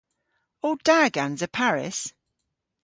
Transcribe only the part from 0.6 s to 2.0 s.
O da gansa Paris?